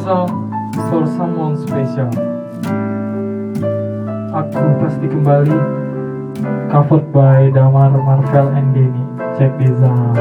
[0.00, 0.50] song
[0.90, 2.10] for someone special.
[4.34, 5.54] Aku pasti kembali
[6.66, 9.04] covered by Damar, Marvel, and Denny.
[9.38, 10.18] Check this out.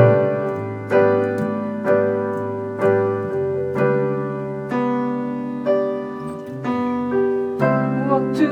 [8.13, 8.49] Waktu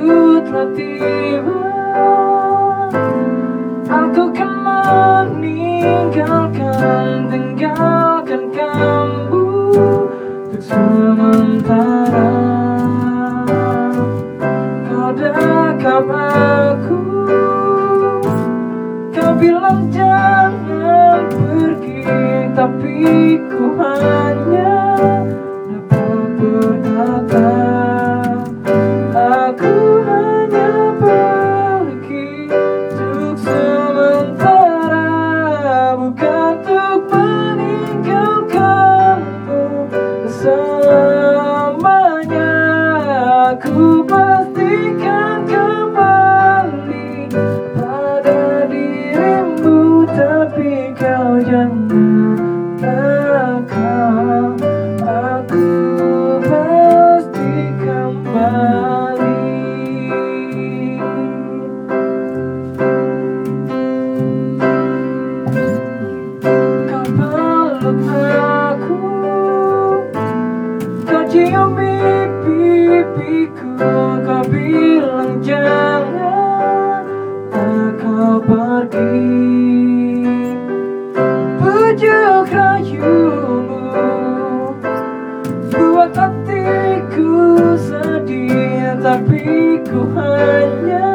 [0.50, 1.62] telah tiba
[3.86, 4.50] Aku kan
[5.38, 8.11] meninggalkan dengan
[10.62, 12.30] sementara.
[14.86, 17.02] Kau dekap aku
[19.12, 22.06] kau bilang jangan pergi
[22.54, 24.71] tapi ku hanya
[71.32, 71.72] cium
[72.44, 73.72] pipiku
[74.28, 77.08] Kau bilang jangan
[77.96, 79.32] Kau pergi
[81.56, 83.96] Pujuk rayumu
[85.72, 87.32] Buat hatiku
[87.80, 91.11] sedih Tapi ku hanya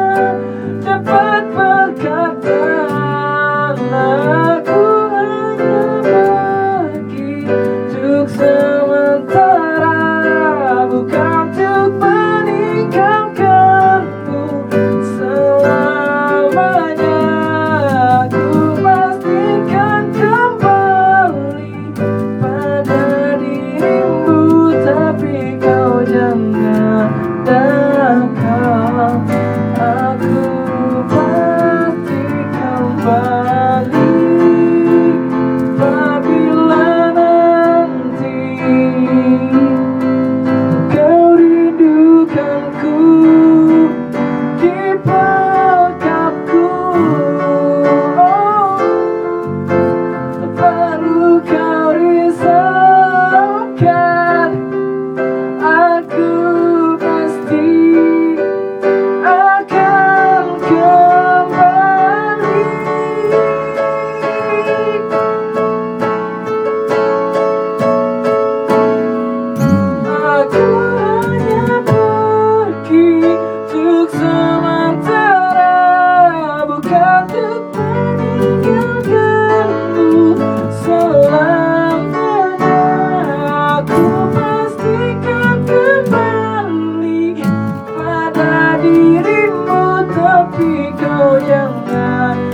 [90.97, 92.46] kau yang ada